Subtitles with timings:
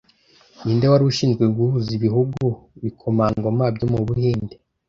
[0.63, 2.45] Ninde wari ushinzwe guhuza ibihugu
[2.83, 4.55] bikomangoma byo mu Buhinde